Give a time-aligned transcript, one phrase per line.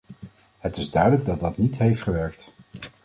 [0.59, 2.53] Het is duidelijk dat dat niet heeft gewerkt.